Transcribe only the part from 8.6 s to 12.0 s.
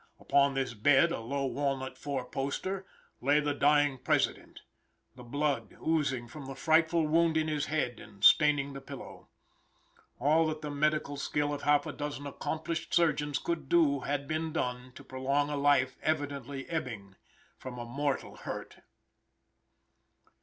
the pillow. All that the medical skill of half a